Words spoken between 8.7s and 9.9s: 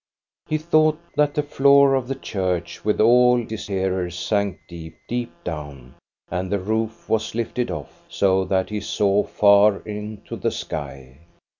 he saw far